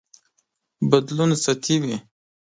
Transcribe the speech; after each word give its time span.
بدلون 0.89 1.31
سطحي 1.43 1.75
وي. 1.81 1.95